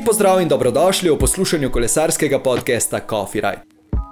[0.00, 3.62] Lep pozdrav in dobrodošli v poslušanju kolesarskega podcasta Coffee Ride.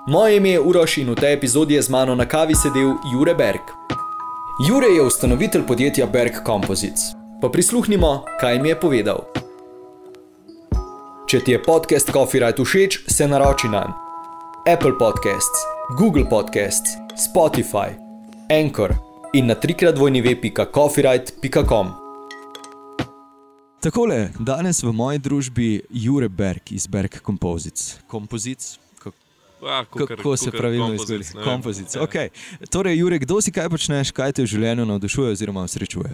[0.09, 3.35] Moje ime je Uroš in v tej epizodi je z mano na kavi sedel Jure
[3.35, 3.73] Berg.
[4.69, 7.17] Jure je ustanovitelj podjetja Berg Composites.
[7.41, 9.25] Pa prisluhnimo, kaj mi je povedal.
[11.27, 13.89] Če ti je podcast Coffee Ride všeč, se naroči na
[14.69, 15.65] Apple Podcasts,
[15.97, 17.97] Google Podcasts, Spotify,
[18.53, 18.93] Anchor
[19.33, 22.08] in na trikrat dvojni web.coffeeride.com.
[23.79, 28.01] Takole, danes v moji družbi Jure Berg iz Berg Composites.
[28.11, 28.79] Composites?
[29.63, 31.25] Ah, Kako se pravilno izgovori?
[31.45, 31.95] Composites.
[31.97, 32.29] Okay.
[32.71, 36.11] Torej, Jure, kdo si kaj počneš, kaj te v življenju navdušuje oziroma srečuje?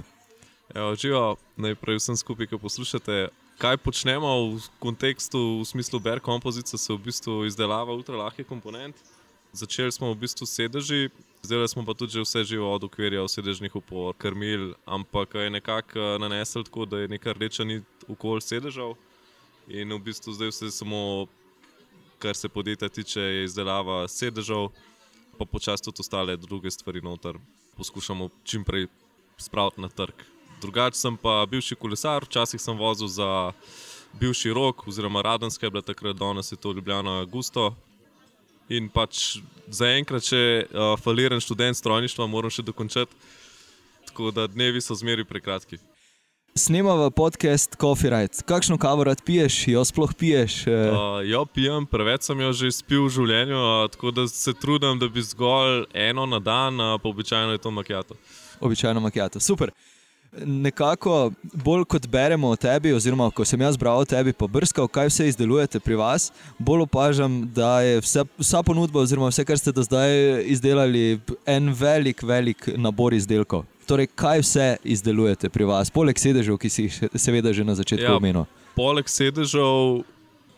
[0.74, 1.24] Evo, živo,
[1.56, 3.18] najprej vsem skupaj, ki poslušate.
[3.56, 8.96] Kaj počnemo v kontekstu, v smislu Bear Composites, se v bistvu izdelava ultralahkih komponent.
[9.54, 11.14] Začeli smo v bistvu sedeži,
[11.46, 16.66] zdaj smo pa tudi vse živo od ukvirja, sedežnih upor, krmil, ampak je nekako nanesel
[16.66, 18.98] tako, da je neka rdeča nit okoli sedežev.
[19.70, 21.30] In v bistvu zdaj vse samo,
[22.18, 24.74] kar se podjetja tiče, je izdelava sedežev,
[25.38, 27.38] pa počasi tudi ostale druge stvari noter
[27.76, 28.86] poskušamo čim prej
[29.38, 30.14] spraviti na trg.
[30.60, 33.52] Drugače sem pa bivši kolesar, včasih sem vozil za
[34.18, 37.74] bivši rok, oziroma Radenske, bila takrat danes je to Ljubljana Augusto.
[38.72, 43.12] In pač zaenkrat, če uh, faliran študent strojništva, moram še dokončati.
[44.08, 45.80] Tako da dnevi so zmeri prekratki.
[46.54, 48.44] Snemava podcast Coffee Ride.
[48.46, 50.60] Kakšno kavo rad piješ, jo sploh piješ?
[50.70, 55.00] Uh, jo pijem, preveč sem jo že spil v življenju, uh, tako da se trudim,
[55.02, 58.14] da bi zgolj eno na dan, uh, pa običajno je to makijato.
[58.62, 59.74] Običajno makijato, super.
[60.42, 64.88] Nekako bolj kot beremo o tebi, oziroma ko sem jaz bral o tebi, pa brskal,
[64.90, 69.58] kaj vse izdelujete pri vas, bolj opažam, da je vse, vsa ponudba, oziroma vse, kar
[69.58, 73.64] ste do zdaj izdelali, en velik, velik nabor izdelkov.
[73.86, 78.08] Torej, kaj vse izdelujete pri vas, poleg sedežev, ki si jih seveda že na začetku
[78.08, 78.48] Ja, omenil?
[78.74, 80.02] Poleg sedežev,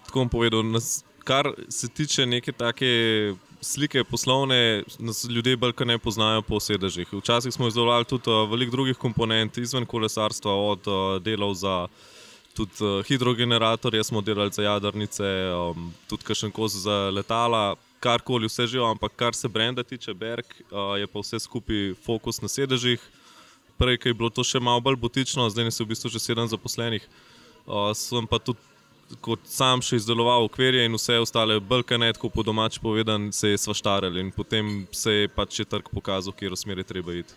[0.06, 3.34] tako bom povedal, nas, kar se tiče neke take
[3.66, 7.08] slike poslovne, nas ljudje bolj ne poznajo po sedežih.
[7.12, 11.88] Včasih smo izdelovali tudi uh, veliko drugih komponent izven kolesarstva, od uh, delov za
[12.54, 17.74] tudi uh, hidrogeneratorje, smo delali za jadrnice, um, tudi kakšen kos za letala.
[18.00, 22.40] Karkoli, vse živo, ampak kar se brenda tiče, Berg, uh, je pa vse skupaj fokus
[22.40, 23.02] na sedežih.
[23.78, 26.48] Prej je bilo to še malo bolj butično, zdaj nas je v bistvu že sedem
[26.48, 27.02] zaposlenih.
[27.66, 28.60] Uh, sem pa tudi
[29.20, 33.58] kot sam še izdeloval okvirje in vse ostale brkane, tako po domač povedan, se je
[33.58, 37.34] svaštaril in potem se je pač je trg pokazal, kje smer je treba iti.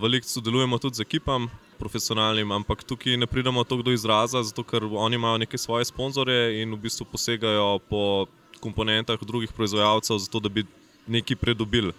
[0.00, 4.84] Veliko sodelujemo tudi z ekipam, profesionalnim, ampak tukaj ne pridemo tako do izraza, zato ker
[4.84, 8.26] oni imajo neke svoje sponzorje in v bistvu posegajo po
[8.62, 10.64] komponentah drugih proizvajalcev, zato da bi
[11.06, 11.92] nekaj pridobili.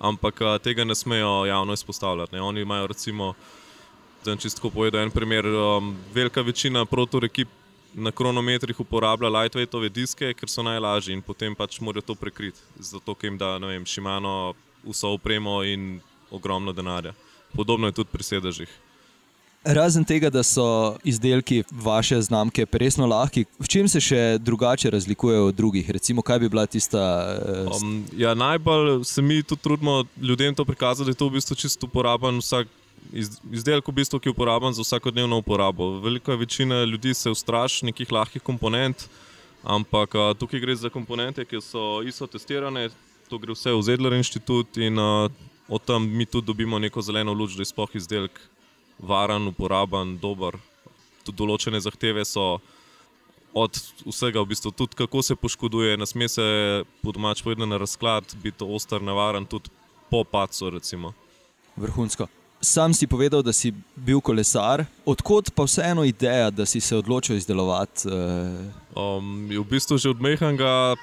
[0.00, 2.34] Ampak tega ne smejo javno izpostavljati.
[2.34, 2.42] Ne.
[2.42, 3.34] Oni imajo recimo,
[4.24, 7.48] da čisto povedal en primer, um, velika večina protor ekip
[7.94, 13.14] na kronometrih uporablja lightweightove diske, ker so najlažji in potem pač morajo to prekriti, zato
[13.14, 16.00] ker jim da vem, Šimano vso opremo in
[16.30, 17.12] ogromno denarja.
[17.52, 18.70] Podobno je tudi pri sedežih.
[19.64, 25.46] Razen tega, da so izdelki vaše znamke resno lahki, v čem se še drugače razlikujejo
[25.46, 25.90] od drugih?
[25.90, 27.36] Recimo, kaj bi bila tista.
[27.68, 31.32] st- Um, ja, najbolj se mi tudi trudimo ljudem to prikazati, da je to v
[31.32, 32.68] bistvu čisto uporaben vsak.
[33.12, 36.00] Iz- Izdelek, v bistvu, ki je uporaben za vsakodnevno uporabo.
[36.00, 39.08] Velika večina ljudi se ustraši nekih lahkih komponent,
[39.62, 42.88] ampak a, tukaj gre za komponente, ki so ISO testirane,
[43.28, 45.28] to gre vse v Zedler inštitut in a,
[45.68, 48.40] od tam mi tudi dobimo neko zeleno luč, da je sploh izdelek
[48.98, 50.58] varen, uporaben, dober.
[51.24, 52.58] Tudi določene zahteve so
[53.54, 53.74] od
[54.06, 58.24] vsega, v bistvu, tudi kako se poškoduje, ne sme se po domač povedano na razklad,
[58.42, 59.70] biti oster, nevaren, tudi
[60.10, 60.70] po pacu.
[60.70, 61.14] Recimo.
[61.76, 62.39] Vrhunsko.
[62.60, 67.36] Sam si povedal, da si bil kolesar, odkot pa vseeno ideja, da si se odločil
[67.36, 68.08] izdelovati?
[68.08, 70.98] Eh, Um, v bistvu že od Mehanga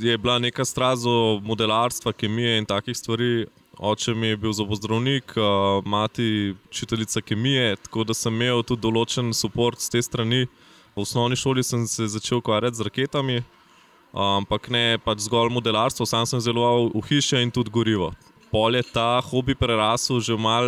[0.00, 3.46] je bila neka strast do modelarstva, kemije in takih stvari.
[3.78, 9.30] Oče mi je bil zobozdravnik, uh, mati učiteljica kemije, tako da sem imel tudi določen
[9.30, 10.48] podpor z te strani.
[10.96, 16.08] V osnovni šoli sem se začel ukvarjati z raketami, uh, ampak ne pač zgolj modelarstvo,
[16.08, 18.10] sam sem zelo v hiše in tudi gorivo.
[18.50, 20.66] Pol je ta hobi prerasel že v mal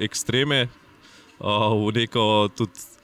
[0.00, 0.66] ekstreme,
[1.40, 2.98] uh, v neko tudi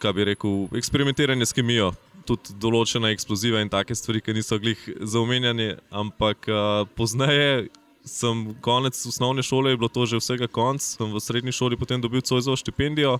[0.00, 1.90] kaj bi rekel, eksperimentiranje s kemijo,
[2.28, 5.76] tudi določena eksploziva in take stvari, ki niso glih za omenjanje.
[5.92, 7.68] Ampak uh, pozneje,
[8.08, 12.00] sem konec osnovne šole, je bilo to že vsega konc, sem v srednji šoli potem
[12.00, 13.18] dobil Cojzovo štipendijo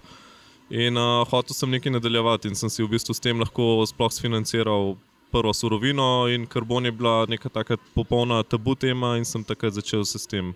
[0.70, 4.12] in uh, hotel sem nekaj nadaljevati in sem si v bistvu s tem lahko sploh
[4.12, 4.96] sfinanciral.
[5.30, 10.02] Prvo surovino in karbon je bila neka taka popolna tabu tema, in sem takrat začel
[10.02, 10.50] se s tem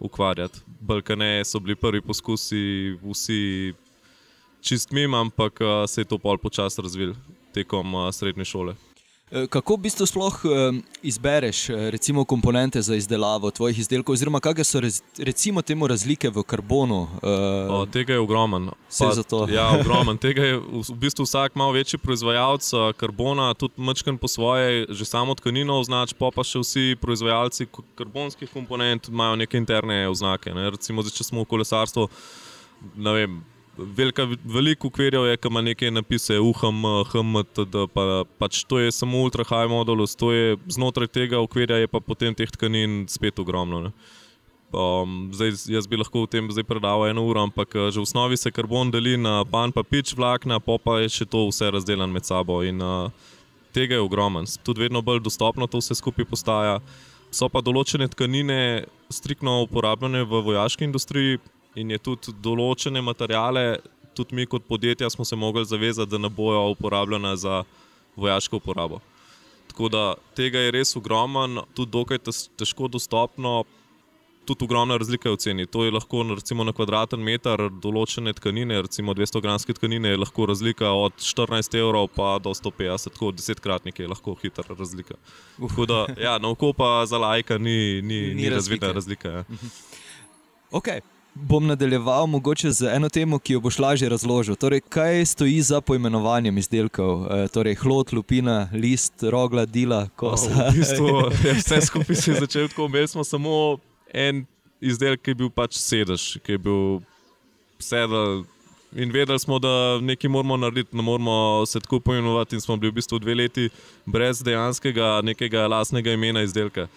[0.00, 0.60] ukvarjati.
[0.80, 3.74] Balkane so bili prvi poskusi, vsi
[4.60, 7.14] čist mim, ampak uh, se je to pol počasi razvil
[7.54, 8.74] tekom uh, srednje šole.
[9.30, 14.64] Eh, kako v bistvu sploh um, izbereš recimo, komponente za izdelavo tvojih izdelkov, oziroma kakšne
[14.64, 14.80] so
[15.18, 17.06] recimo temu razlike v karbonu?
[17.68, 18.72] O, tega je ogromno.
[19.52, 20.16] Ja, ogromno.
[20.24, 25.34] Tega je v bistvu vsak malo večji proizvajalec karbona, tudi mačken po svoje, že samo
[25.34, 27.68] tkanino označ, pa pa še vsi proizvajalci
[28.00, 30.54] karbonskih komponent imajo neke interne oznake.
[30.56, 30.70] Ne?
[30.72, 32.08] Recimo, če smo v kolesarstvu,
[32.96, 33.40] ne vem
[33.78, 39.22] velika, veliko ukvirjev je, ki ima nekaj napise, UHM, HMTD, pa, pač to je samo
[39.22, 43.92] ultra high modulus, to je znotraj tega ukvirja, je pa potem teh tkanin spet ogromno.
[44.68, 48.36] Um, zdaj, jaz bi lahko v tem predaval eno uro, ampak eh, že v osnovi
[48.36, 52.12] se karbon deli na pan, pa pič vlakna, pa pa je še to vse razdeljeno
[52.12, 52.60] med sabo.
[52.60, 53.08] In uh,
[53.72, 56.82] tega je ogromen, tudi vedno bolj dostopno to vse skupaj postaja.
[57.32, 61.40] So pa določene tkanine striktno uporabljene v vojaški industriji,
[61.74, 63.78] in je tudi določene materijale,
[64.18, 67.62] tudi mi kot podjetja smo se mogli zavezati, da ne bojo uporabljene za
[68.16, 69.00] vojaško uporabo.
[69.68, 70.04] Tako da
[70.34, 72.24] tega je res ogromno, tudi dokaj
[72.58, 73.64] težko dostopno.
[74.48, 75.66] Tudi ogromna razlika je v ceni.
[75.68, 80.46] To je lahko recimo, na kvadraten meter določene tkanine, recimo 200 gramske tkanine, je lahko
[80.48, 85.20] razlika od 14 evrov pa do 150, tako desetkratnik je lahko hitra razlika.
[85.84, 89.36] Da, ja, na oko pa za lajka ni, ni, ni, ni razvidna razlika.
[89.36, 89.44] Ja.
[90.72, 91.04] Okay
[91.34, 94.56] bom nadaljeval mogoče z eno temo, ki jo boš lažje razložil.
[94.56, 97.26] Torej, kaj stoji za poimenovanjem izdelkov?
[97.26, 100.50] E, torej, hlod, lupina, list, rogla, dila, kosa.
[100.50, 101.08] Oh, v bistvu,
[101.46, 102.86] je vse skupaj se je začelo tako.
[102.86, 103.78] Imeli smo samo
[104.12, 104.46] en
[104.80, 107.00] izdelek, ki je bil pač sedež, ki je bil
[107.78, 108.44] sedel.
[108.96, 112.56] In vedeli smo, da nekaj moramo narediti, ne moramo se tako poimenovati.
[112.56, 113.68] In smo bili v bistvu dve leti
[114.06, 116.88] brez dejanskega nekega lastnega imena izdelka.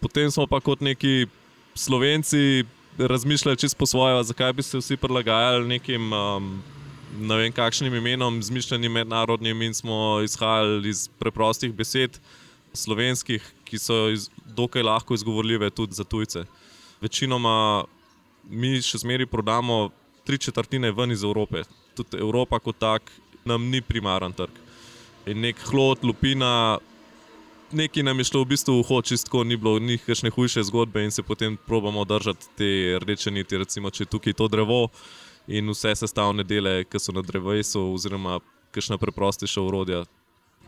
[0.00, 1.26] Potem smo pa kot neki
[1.74, 2.64] slovenci
[3.06, 6.12] razmišljali čisto po svoje, zakaj bi se vsi prilagajali nekim.
[6.12, 6.62] Um,
[7.18, 12.20] Ne vem, kakšnim imenom, zmišljenim mednarodnim, in smo izhajali iz preprostih besed,
[12.72, 16.44] slovenskih, ki so iz, dokaj lahko izgovorljive tudi za tujce.
[17.02, 17.84] Večinoma
[18.46, 19.90] mi še zmeraj prodamo
[20.24, 21.64] tri četrtine ven iz Evrope.
[21.98, 23.10] Tudi Evropa kot tak
[23.44, 24.54] nam ni primaren trg.
[25.26, 26.78] In nek hlod, lupina,
[27.72, 31.10] nekaj nam je šlo v bistvu v hod, čisto ni bilo nikakšne hujše zgodbe in
[31.10, 34.88] se potem probamo držati te rdeče niti, recimo, če je tukaj to drevo
[35.48, 38.40] in vse sestavne dele, ki so na drevesu, oziroma
[38.70, 40.04] kakšna preprostejša urodja.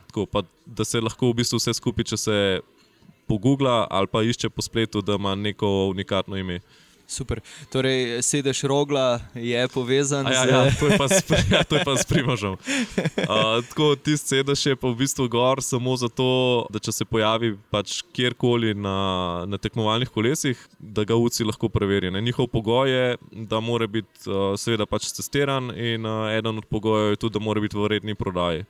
[0.06, 2.37] Tako, pa, da se lahko v bistvu vse skupaj, če se
[3.31, 6.60] pogoogla ali pa išče po spletu, da ima neko unikatno ime.
[7.12, 7.42] Super.
[7.68, 10.88] Torej, sedež rogla je povezan ja, z ja, to.
[11.52, 12.56] Ja, to je pa s primožem.
[12.56, 17.52] Uh, tako ti sedež je pa v bistvu gor samo zato, da če se pojavi
[17.68, 22.08] pač kjerkoli na, na tekmovalnih kolesih, da ga UCI lahko preveri.
[22.08, 22.24] Ne?
[22.24, 23.06] Njihov pogoj je,
[23.52, 27.44] da mora biti uh, seveda pač testiran in uh, eden od pogojev je tudi, da
[27.44, 28.64] mora biti v redni prodaji.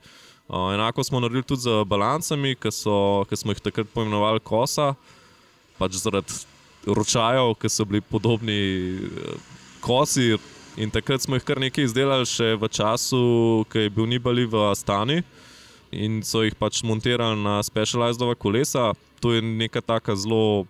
[0.51, 4.97] Uh, enako smo naredili tudi z balancami, ki smo jih takrat poimenovali kosa.
[5.79, 6.43] Pač zaradi
[6.85, 8.59] ročajev, ki so bili podobni
[8.95, 9.37] eh,
[9.81, 10.37] kosi.
[10.77, 13.23] In takrat smo jih kar nekaj izdelali, še v času,
[13.69, 15.21] ki je bil Nibali v Astani
[15.93, 18.93] in so jih pač montirali na specializirana kolesa.
[19.21, 20.65] To je neka taka zelo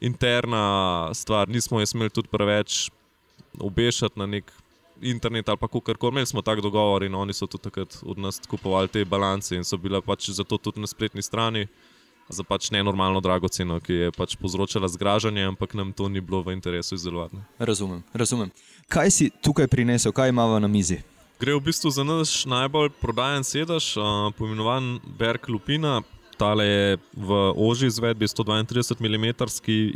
[0.00, 1.50] interna stvar.
[1.50, 2.90] Nismo jih smeli tudi preveč
[3.58, 4.52] obešati na nek
[5.02, 6.12] internet ali kar koli.
[6.12, 9.64] Imeli smo tak dogovor in oni so tudi takrat od nas kupovali te balance in
[9.64, 11.66] so bile pač zato tudi na spletni strani
[12.28, 16.42] za pač nenormalno drago ceno, ki je pač povzročala zgražanje, ampak nam to ni bilo
[16.42, 17.36] v interesu izdelovati.
[17.58, 18.50] Razumem, razumem.
[18.88, 21.02] Kaj si tukaj prinesel, kaj imamo na mizi?
[21.42, 26.02] Gre v bistvu za naš najbolj prodajen sedež, uh, poimenovan Berg Lupina.
[26.38, 29.26] Tale je v oži izvedbi 132 mm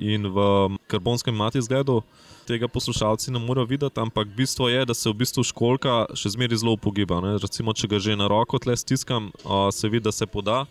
[0.03, 0.39] in v
[0.87, 2.03] karbonskem mati zgledu.
[2.47, 6.63] Tega poslušalci ne morejo videti, ampak bistvo je, da se v bistvu školka še zmeraj
[6.63, 7.19] zelo upogiba.
[7.43, 10.67] Recimo, če ga že na roko tle stiskam, uh, se vidi, da se poda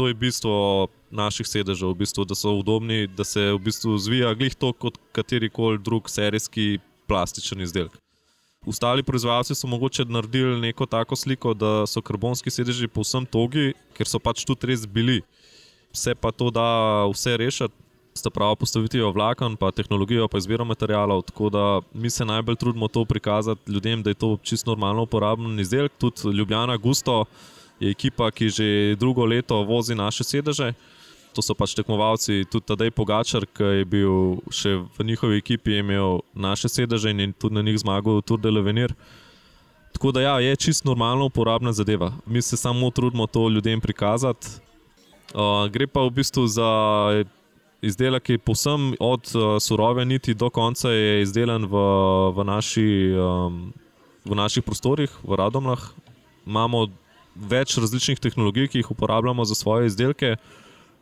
[0.00, 4.32] to je bistvo naših sedežev, v bistvu, da so udobni, da se v bistvu zvija
[4.32, 7.98] glih to kot kateri koli drug serijski plastičen izdelek.
[8.64, 14.08] Ostali proizvajalci so mogoče naredili neko tako sliko, da so karbonski sedeži povsem togi, ker
[14.08, 15.20] so pač tudi res bili.
[15.92, 16.64] Vse pa to da
[17.12, 17.76] vse rešiti,
[18.16, 21.26] sta pravo postavitev vlaken, pa tehnologijo, pa izbiro materijalov.
[21.28, 25.60] Tako da mi se najbolj trudimo to prikazati ljudem, da je to čisto normalno uporaben
[25.60, 27.24] izdelek, tudi Ljubljana, Gusto
[27.80, 30.74] je ekipa, ki že drugo leto vozi naše sedeže.
[31.34, 36.20] To so pač tekmovalci, tudi Tadej Pogačar, ki je bil še v njihovi ekipi, imel
[36.34, 38.94] naše sedeže in tudi na njih zmagal Tour de Levenir.
[39.94, 42.12] Tako da ja, je čisto normalno uporabna zadeva.
[42.26, 44.46] Mi se samo trudimo to ljudem prikazati.
[45.30, 46.70] Uh, gre pa v bistvu za
[47.82, 50.90] izdelek, ki je povsem od uh, surove niti do konca
[51.22, 51.74] izdelan v,
[52.34, 53.70] v naši um,
[54.24, 55.80] v naših prostorih, v Radomlah.
[56.46, 56.88] Imamo
[57.34, 60.36] več različnih tehnologij, ki jih uporabljamo za svoje izdelke.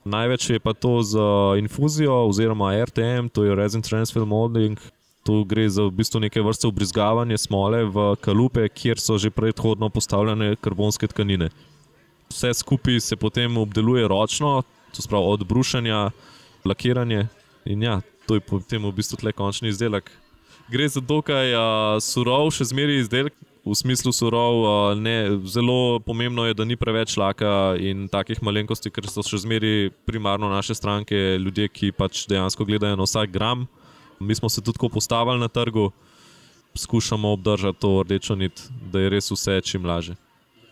[0.04, 4.78] Največ je pa to za infuzijo oziroma RTM, to je Resin Transfer Molding.
[5.25, 9.90] Tu gre za v bistvu neke vrste ubrizgavanje smole v kalupe, kjer so že predhodno
[9.90, 11.50] postavljene karbonske tkanine.
[12.30, 14.62] Vse skupaj se potem obdeluje ročno,
[14.97, 16.11] to spravi od brušanja,
[16.64, 17.26] lakiranje
[17.64, 20.11] in ja, to je potem v bistvu tle končni izdelek.
[20.68, 21.62] Gre za dokaj uh,
[22.00, 23.37] surov, še zmeraj izdelek,
[23.69, 24.65] v smislu surov.
[24.97, 29.91] Ne, zelo pomembno je, da ni preveč laka in takih malenkosti, ker so še zmeraj
[30.09, 33.69] primarno naše stranke, ljudje, ki pač dejansko gledajo na vsak gram.
[34.21, 35.91] Mi smo se tudi tako postavili na trgu,
[36.75, 40.17] skušamo obdržati to rdečo nit, da je res vse čim lažje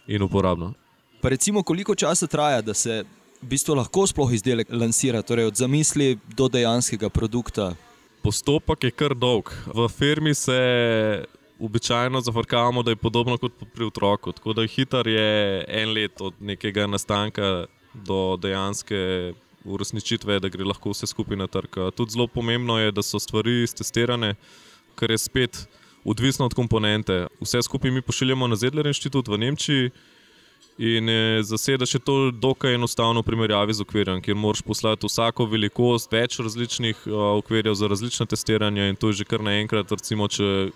[0.07, 0.73] in uporabno.
[1.21, 3.05] Pa recimo, koliko časa traja, da se
[3.43, 7.75] v bistvu lahko sploh izdelek lansira, torej od zamisli do dejanskega produkta?
[8.23, 9.50] Postopek je kar dolg.
[9.71, 10.59] V firmi se
[11.60, 14.32] običajno zafrkavamo, da je podobno kot pri otroku.
[14.32, 19.32] Tako da hiter je en let od nekega nastanka do dejanske
[19.64, 21.80] uresničitve, da gre lahko vse skupaj na trg.
[21.96, 24.34] Tudi zelo pomembno je, da so stvari testirane,
[24.94, 25.66] kar je spet
[26.04, 27.26] odvisno od komponente.
[27.40, 29.90] Vse skupaj mi pošiljamo na Zedler inštitut v Nemčiji.
[30.78, 31.08] In
[31.42, 36.36] zasedaš je to dokaj enostavno v primerjavi z okvirjem, kjer moraš poslati vsako velikost, več
[36.38, 40.68] različnih okvirjev za različne testiranja, in to je že kar naenkrat, recimo, če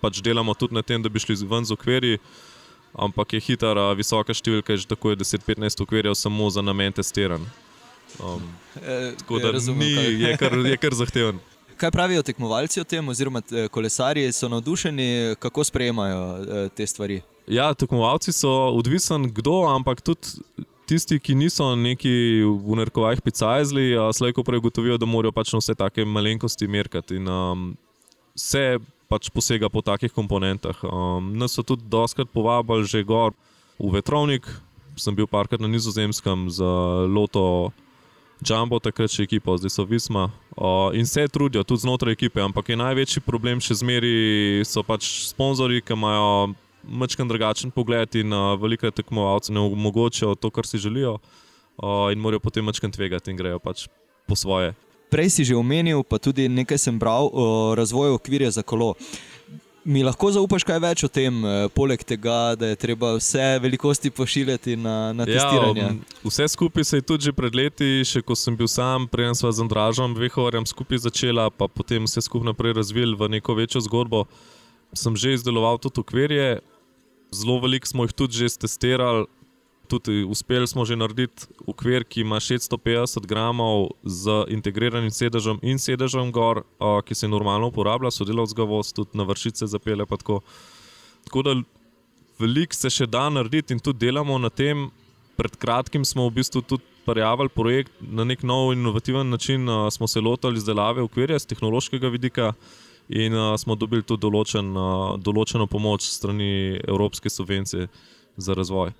[0.00, 2.18] pač delamo tudi na tem, da bi šli ven z okvirji,
[2.94, 7.48] ampak je hitara, visoka številka, že tako je 10-15 okvirjev samo za namen testiranja.
[8.22, 8.42] Um,
[8.76, 10.14] E, tako da razumem, ni, kaj.
[10.22, 11.38] je, kar, je kar zahteven.
[11.80, 17.20] Kaj pravijo tekmovalci o tem, oziroma eh, kolesarji so navdušeni, kako sprejemajo eh, te stvari?
[17.46, 20.56] Ja, tekmovalci so odvisen kdo, ampak tudi
[20.88, 22.14] tisti, ki niso neki
[22.46, 27.20] v narkovajih picajzli, slejko prej ugotovijo, da morajo pač na vse take malenkosti merkati.
[27.20, 27.66] In um,
[28.34, 30.76] se pač posega po takih komponentah.
[30.82, 33.32] Um, nas so tudi doskrat povabili že gor
[33.78, 34.46] v vetrovnik,
[34.96, 36.70] sem bil parkrat na nizozemskem za
[37.06, 37.72] Loto.
[38.44, 40.28] Jumbo, takrat še ekipa, zdaj so Visma.
[40.52, 45.08] Uh, in se trudijo tudi znotraj ekipe, ampak je največji problem še zmeraj so pač
[45.32, 46.52] sponzorji, ki imajo
[46.84, 52.20] mačken drugačen pogled in uh, veliko tekmovalcev ne omogočajo to, kar si želijo, uh, in
[52.20, 53.88] morajo potem mačken tvegati in grejo pač
[54.28, 54.76] po svoje.
[55.10, 58.94] Prej si že omenil, pa tudi nekaj sem bral o razvoju okvirja za kolo.
[59.86, 64.10] Mi lahko zaupaš kaj več o tem, eh, poleg tega, da je treba vse velikosti
[64.10, 65.84] pošiljati na, na testiranje?
[65.86, 69.30] um, vse skupaj se je tudi že pred leti, še ko sem bil sam, prej
[69.38, 73.78] sva z Andražom, Vehovarjem skupaj začela, pa potem vse skupaj naprej razvili v neko večjo
[73.86, 74.26] zgodbo.
[74.90, 76.58] Sem že izdeloval tudi okvirje,
[77.30, 79.30] zelo veliko smo jih tudi že testirali.
[79.88, 86.32] Tudi uspeli smo že narediti okvir, ki ima 650 gramov z integriranim sedežem in sedežem
[86.32, 86.64] gor,
[87.06, 90.06] ki se normalno uporablja, sodelovska voz, tudi na vršice zapele.
[90.06, 90.40] pa Tako.
[91.24, 91.54] tako da
[92.38, 94.90] veliko se še da narediti in tudi delamo na tem.
[95.36, 99.68] Pred kratkim smo v bistvu tudi prijavili projekt na nek nov inovativen način.
[99.90, 102.52] Smo se lotili izdelave okvirja z tehnološkega vidika
[103.08, 104.86] in a, smo dobili tudi določen, a,
[105.18, 107.86] določeno pomoč strani Evropske subvencije
[108.36, 108.92] za razvoj.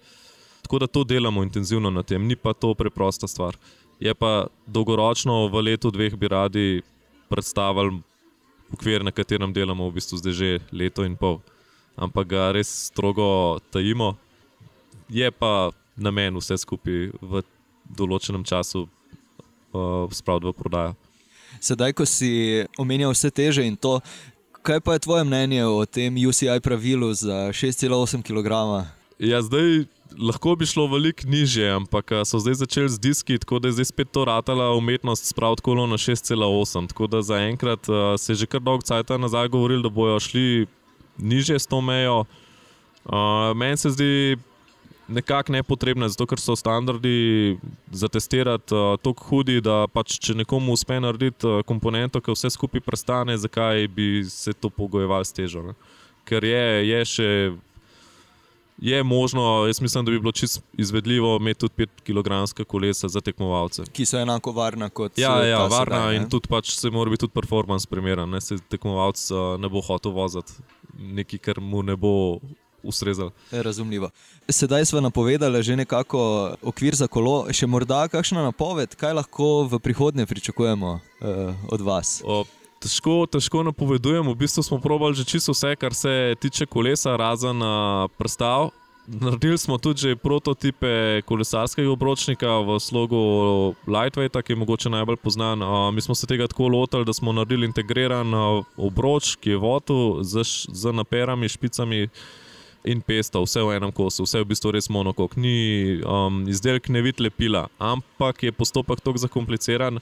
[0.66, 3.56] Tako da to delamo intenzivno na tem, ni pa to preprosta stvar.
[4.00, 6.82] Je pa dolgoročno, v letu, dveh bi radi
[7.30, 8.02] predstavili
[8.75, 11.38] okvir, na katerem delamo v bistvu zdaj že leto in pol.
[11.94, 14.18] Ampak ga res strogo tajimo,
[15.06, 17.46] je pa namen vse skupaj v
[17.87, 20.92] določenem času uh, spraviti v prodajo.
[21.62, 24.02] Sedaj, ko si omenjal vse teže in to,
[24.66, 28.82] kaj pa je tvoje mnenje o tem UCI pravilu za 6,8 kg?
[29.23, 29.87] Ja, zdaj
[30.18, 33.88] lahko bi šlo veliko nižje, ampak so zdaj začeli z diski, tako da je zdaj
[33.90, 36.88] spet to ratala umetnost spraviti kolo na 6,8.
[36.88, 40.66] Tako da zaenkrat a, se je že kar dolgo časa nazaj govorili, da bojo šli
[41.18, 42.25] nižje s to mejo.
[43.06, 44.36] A, Meni se zdi
[45.08, 47.58] nekako nepotrebno, zato ker so standardi
[47.90, 52.50] za testirati uh, tako hudi, da pač, če nekomu uspe narediti uh, komponento, ki vse
[52.50, 55.62] skupaj prestane, zakaj bi se to pogojevali s težo.
[55.62, 55.76] Ne?
[56.26, 57.30] Ker je, je še.
[58.78, 63.21] Je možno, jaz mislim, da bi bilo čisto izvedljivo imeti tudi 5 kg kolesa za
[63.21, 63.83] tekmovalce.
[63.92, 66.28] Ki so enako varna kot Ja, eh, ja varna sedaj, in ne?
[66.28, 68.30] tudi pač se mora biti tudi performance primeren.
[68.30, 68.40] Ne?
[68.40, 70.52] Se tekmovalec uh, ne bo hotel voziti
[70.99, 72.38] nekaj, kar mu ne bo
[72.83, 73.30] ustrezalo.
[73.50, 74.11] Je Razumljivo.
[74.49, 79.78] Sedaj smo napovedali že nekako okvir za kolo, še morda kakšna napoved, kaj lahko v
[79.78, 82.23] prihodnje pričakujemo uh, od vas.
[82.25, 82.45] O,
[82.80, 84.33] težko, težko napovedujemo.
[84.33, 88.71] V bistvu smo probali že čisto vse, kar se tiče kolesa, razen uh, prstav.
[89.06, 93.18] naredili smo tudi prototipe kolesarskega obročnika v slogu
[93.87, 95.62] Lightweight, ki je mogoče najbolj znan.
[95.62, 99.56] Uh, mi smo se tega tako lotili, da smo naredili integriran uh, obroč, ki je
[99.56, 100.42] vodu z,
[100.73, 102.09] z naperami, špicami.
[102.87, 107.00] In pesto, vse v enem kosu, vse v bistvu res monokok, ni um, izdelek ne
[107.02, 109.99] vidi lepila, ampak je postopek tako zakompliciran,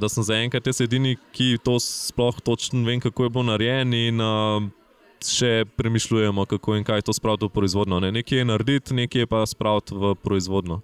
[0.00, 3.96] da sem zaenkrat edini, ki to sploh točno vem, kako je bilo narejeno.
[3.96, 4.68] In uh,
[5.24, 8.00] še premišljujemo, kako in kaj to spraviti v proizvodno.
[8.00, 8.12] Ne?
[8.12, 10.80] Nekje je narediti, nekje pa spraviti v proizvodno.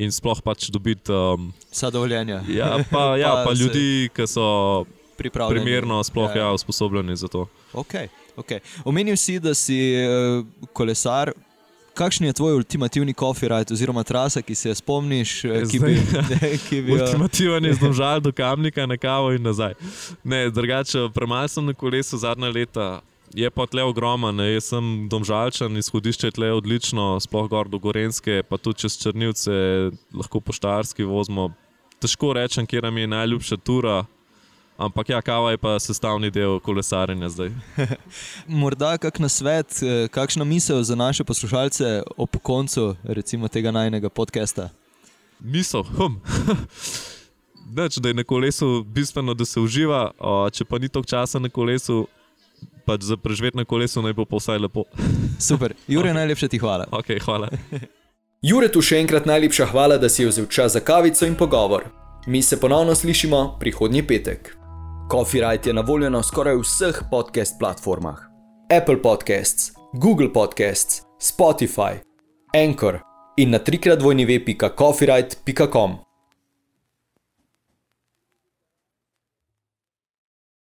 [0.00, 1.12] In sploh pač dobiti.
[1.12, 2.42] Um, Vsa dovoljenja.
[2.48, 4.86] Ja, pa, ja, pa, pa ljudi, ki so
[5.20, 6.52] primerno, sploh ja, ja.
[6.56, 7.44] usposobljeni za to.
[7.76, 8.08] Okay,
[8.40, 8.62] okay.
[8.88, 11.34] Omenil si, da si uh, kolesar.
[11.94, 15.44] Kakšen je tvoj ultimativni kofirajt, oziroma trasa, ki se je spomniš?
[15.44, 15.94] Eh, ki bi,
[16.32, 19.74] ne, ki bi, Ultimativen je zdržal do kamnika, na kavo in nazaj.
[20.24, 23.00] Ne, drugače, premaj sem na kolesu zadnja leta,
[23.34, 28.42] je pa tle ogromen, jaz sem domžalčen, izhodišče je tle odlično, sploh gor do Gorenske,
[28.48, 29.52] pa tudi čez Črnivce,
[30.14, 31.50] lahko poštarski vozimo.
[32.00, 34.04] Težko rečem, kje nam je najljubša tura.
[34.80, 37.50] Ampak ja, kava je pa sestavni del kolesarjenja zdaj.
[38.60, 44.08] Morda kak na svet, eh, kakšna misel za naše poslušalce ob koncu recimo, tega najnega
[44.08, 44.70] podcasta?
[45.40, 46.16] Misel, hm.
[47.76, 50.10] Neč, da je na kolesu bistveno, da se uživa,
[50.52, 52.06] če pa ni toliko časa na kolesu,
[52.88, 54.84] pač za preživeti na kolesu naj bo vsaj lepo.
[55.48, 56.16] Super, Jure, okay.
[56.16, 56.88] najlepša ti hvala.
[57.02, 57.52] Okay, hvala.
[58.42, 61.84] Jure, tu še enkrat najlepša hvala, da si vzel čas za kavico in pogovor.
[62.26, 64.59] Mi se ponovno slišimo prihodnji petek.
[65.10, 68.18] Copyright je na voljo na skoraj vseh podcast platformah:
[68.82, 71.98] Apple Podcasts, Google Podcasts, Spotify,
[72.54, 72.98] Anchor
[73.36, 76.09] in na trikrat vojni web.copyright.com.